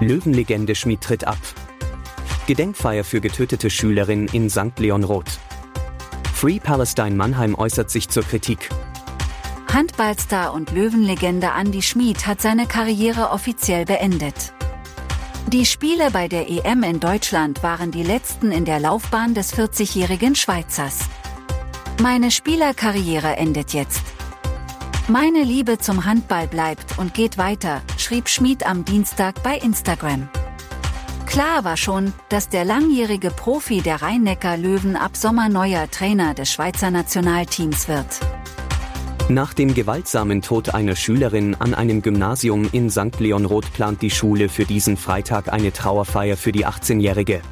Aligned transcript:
Löwenlegende 0.00 0.76
Schmied 0.76 1.00
tritt 1.00 1.26
ab. 1.26 1.38
Gedenkfeier 2.46 3.02
für 3.02 3.20
getötete 3.20 3.68
Schülerin 3.68 4.28
in 4.32 4.48
St. 4.48 4.78
Leon 4.78 5.02
Roth. 5.02 5.40
Free 6.32 6.60
Palestine 6.60 7.16
Mannheim 7.16 7.56
äußert 7.56 7.90
sich 7.90 8.08
zur 8.08 8.22
Kritik. 8.22 8.70
Handballstar 9.72 10.54
und 10.54 10.70
Löwenlegende 10.70 11.50
Andy 11.58 11.82
Schmid 11.82 12.28
hat 12.28 12.40
seine 12.40 12.66
Karriere 12.66 13.30
offiziell 13.30 13.84
beendet. 13.84 14.54
Die 15.48 15.66
Spiele 15.66 16.12
bei 16.12 16.28
der 16.28 16.48
EM 16.48 16.84
in 16.84 17.00
Deutschland 17.00 17.64
waren 17.64 17.90
die 17.90 18.04
letzten 18.04 18.52
in 18.52 18.64
der 18.64 18.78
Laufbahn 18.78 19.34
des 19.34 19.52
40-jährigen 19.52 20.36
Schweizers. 20.36 21.00
Meine 22.00 22.30
Spielerkarriere 22.30 23.36
endet 23.36 23.72
jetzt. 23.72 24.02
Meine 25.08 25.42
Liebe 25.42 25.78
zum 25.78 26.04
Handball 26.04 26.46
bleibt 26.46 26.98
und 26.98 27.14
geht 27.14 27.38
weiter, 27.38 27.80
schrieb 28.08 28.30
Schmid 28.30 28.64
am 28.64 28.86
Dienstag 28.86 29.42
bei 29.42 29.58
Instagram. 29.58 30.30
Klar 31.26 31.64
war 31.64 31.76
schon, 31.76 32.14
dass 32.30 32.48
der 32.48 32.64
langjährige 32.64 33.28
Profi 33.28 33.82
der 33.82 34.00
Rhein-Neckar-Löwen 34.00 34.96
ab 34.96 35.14
Sommer 35.14 35.50
neuer 35.50 35.90
Trainer 35.90 36.32
des 36.32 36.50
Schweizer 36.50 36.90
Nationalteams 36.90 37.86
wird. 37.86 38.06
Nach 39.28 39.52
dem 39.52 39.74
gewaltsamen 39.74 40.40
Tod 40.40 40.72
einer 40.72 40.96
Schülerin 40.96 41.54
an 41.56 41.74
einem 41.74 42.00
Gymnasium 42.00 42.70
in 42.72 42.88
St. 42.88 43.20
Leon 43.20 43.44
Roth 43.44 43.70
plant 43.74 44.00
die 44.00 44.10
Schule 44.10 44.48
für 44.48 44.64
diesen 44.64 44.96
Freitag 44.96 45.52
eine 45.52 45.70
Trauerfeier 45.70 46.38
für 46.38 46.52
die 46.52 46.64
18-Jährige. 46.64 47.42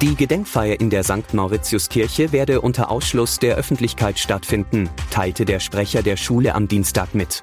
Die 0.00 0.14
Gedenkfeier 0.14 0.80
in 0.80 0.88
der 0.88 1.04
St. 1.04 1.34
Mauritiuskirche 1.34 2.32
werde 2.32 2.62
unter 2.62 2.90
Ausschluss 2.90 3.38
der 3.38 3.56
Öffentlichkeit 3.56 4.18
stattfinden, 4.18 4.88
teilte 5.10 5.44
der 5.44 5.60
Sprecher 5.60 6.02
der 6.02 6.16
Schule 6.16 6.54
am 6.54 6.66
Dienstag 6.66 7.14
mit. 7.14 7.42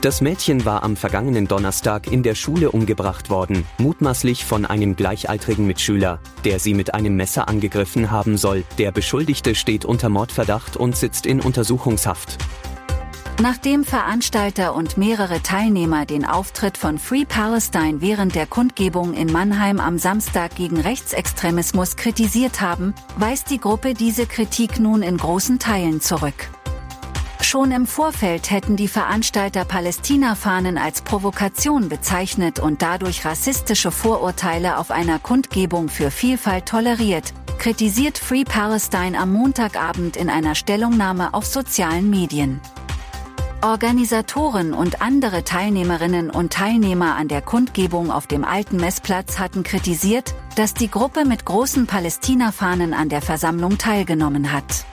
Das 0.00 0.20
Mädchen 0.20 0.64
war 0.64 0.84
am 0.84 0.96
vergangenen 0.96 1.48
Donnerstag 1.48 2.06
in 2.06 2.22
der 2.22 2.36
Schule 2.36 2.70
umgebracht 2.70 3.30
worden, 3.30 3.66
mutmaßlich 3.78 4.44
von 4.44 4.64
einem 4.64 4.94
gleichaltrigen 4.94 5.66
Mitschüler, 5.66 6.20
der 6.44 6.60
sie 6.60 6.72
mit 6.74 6.94
einem 6.94 7.16
Messer 7.16 7.48
angegriffen 7.48 8.12
haben 8.12 8.36
soll. 8.36 8.62
Der 8.78 8.92
Beschuldigte 8.92 9.56
steht 9.56 9.84
unter 9.84 10.08
Mordverdacht 10.08 10.76
und 10.76 10.96
sitzt 10.96 11.26
in 11.26 11.40
Untersuchungshaft. 11.40 12.38
Nachdem 13.42 13.82
Veranstalter 13.82 14.72
und 14.72 14.98
mehrere 14.98 15.42
Teilnehmer 15.42 16.06
den 16.06 16.24
Auftritt 16.24 16.78
von 16.78 16.98
Free 16.98 17.24
Palestine 17.24 18.00
während 18.00 18.36
der 18.36 18.46
Kundgebung 18.46 19.14
in 19.14 19.32
Mannheim 19.32 19.80
am 19.80 19.98
Samstag 19.98 20.54
gegen 20.54 20.80
Rechtsextremismus 20.80 21.96
kritisiert 21.96 22.60
haben, 22.60 22.94
weist 23.16 23.50
die 23.50 23.58
Gruppe 23.58 23.94
diese 23.94 24.26
Kritik 24.26 24.78
nun 24.78 25.02
in 25.02 25.16
großen 25.16 25.58
Teilen 25.58 26.00
zurück. 26.00 26.50
Schon 27.48 27.72
im 27.72 27.86
Vorfeld 27.86 28.50
hätten 28.50 28.76
die 28.76 28.88
Veranstalter 28.88 29.64
Palästina-Fahnen 29.64 30.76
als 30.76 31.00
Provokation 31.00 31.88
bezeichnet 31.88 32.60
und 32.60 32.82
dadurch 32.82 33.24
rassistische 33.24 33.90
Vorurteile 33.90 34.76
auf 34.76 34.90
einer 34.90 35.18
Kundgebung 35.18 35.88
für 35.88 36.10
Vielfalt 36.10 36.66
toleriert, 36.66 37.32
kritisiert 37.56 38.18
Free 38.18 38.44
Palestine 38.44 39.18
am 39.18 39.32
Montagabend 39.32 40.18
in 40.18 40.28
einer 40.28 40.54
Stellungnahme 40.54 41.32
auf 41.32 41.46
sozialen 41.46 42.10
Medien. 42.10 42.60
Organisatoren 43.62 44.74
und 44.74 45.00
andere 45.00 45.42
Teilnehmerinnen 45.42 46.28
und 46.28 46.52
Teilnehmer 46.52 47.16
an 47.16 47.28
der 47.28 47.40
Kundgebung 47.40 48.10
auf 48.10 48.26
dem 48.26 48.44
alten 48.44 48.76
Messplatz 48.76 49.38
hatten 49.38 49.62
kritisiert, 49.62 50.34
dass 50.56 50.74
die 50.74 50.90
Gruppe 50.90 51.24
mit 51.24 51.46
großen 51.46 51.86
Palästina-Fahnen 51.86 52.92
an 52.92 53.08
der 53.08 53.22
Versammlung 53.22 53.78
teilgenommen 53.78 54.52
hat. 54.52 54.84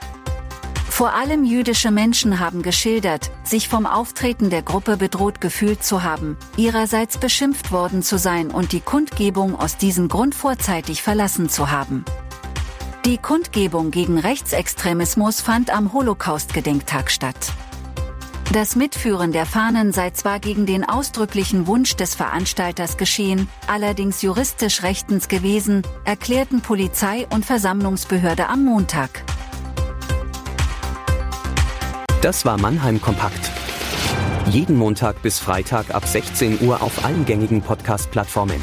Vor 0.96 1.12
allem 1.12 1.44
jüdische 1.44 1.90
Menschen 1.90 2.40
haben 2.40 2.62
geschildert, 2.62 3.30
sich 3.44 3.68
vom 3.68 3.84
Auftreten 3.84 4.48
der 4.48 4.62
Gruppe 4.62 4.96
bedroht 4.96 5.42
gefühlt 5.42 5.84
zu 5.84 6.02
haben, 6.02 6.38
ihrerseits 6.56 7.18
beschimpft 7.18 7.70
worden 7.70 8.02
zu 8.02 8.16
sein 8.16 8.50
und 8.50 8.72
die 8.72 8.80
Kundgebung 8.80 9.60
aus 9.60 9.76
diesem 9.76 10.08
Grund 10.08 10.34
vorzeitig 10.34 11.02
verlassen 11.02 11.50
zu 11.50 11.70
haben. 11.70 12.06
Die 13.04 13.18
Kundgebung 13.18 13.90
gegen 13.90 14.16
Rechtsextremismus 14.16 15.42
fand 15.42 15.68
am 15.68 15.92
Holocaust-Gedenktag 15.92 17.10
statt. 17.10 17.52
Das 18.54 18.74
Mitführen 18.74 19.32
der 19.32 19.44
Fahnen 19.44 19.92
sei 19.92 20.12
zwar 20.12 20.40
gegen 20.40 20.64
den 20.64 20.82
ausdrücklichen 20.82 21.66
Wunsch 21.66 21.96
des 21.96 22.14
Veranstalters 22.14 22.96
geschehen, 22.96 23.50
allerdings 23.66 24.22
juristisch 24.22 24.82
rechtens 24.82 25.28
gewesen, 25.28 25.82
erklärten 26.06 26.62
Polizei 26.62 27.26
und 27.28 27.44
Versammlungsbehörde 27.44 28.48
am 28.48 28.64
Montag. 28.64 29.35
Das 32.26 32.44
war 32.44 32.58
Mannheim 32.58 33.00
Kompakt. 33.00 33.52
Jeden 34.50 34.76
Montag 34.76 35.22
bis 35.22 35.38
Freitag 35.38 35.94
ab 35.94 36.04
16 36.08 36.60
Uhr 36.60 36.82
auf 36.82 37.04
allen 37.04 37.24
gängigen 37.24 37.62
Podcast-Plattformen. 37.62 38.60